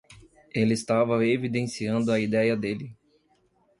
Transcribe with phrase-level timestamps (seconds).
[0.51, 2.97] Ele estava evidenciando a idéia dele.